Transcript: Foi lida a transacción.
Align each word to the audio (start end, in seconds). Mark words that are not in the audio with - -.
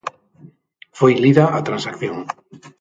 Foi 0.97 1.13
lida 1.23 1.45
a 1.57 1.59
transacción. 1.67 2.17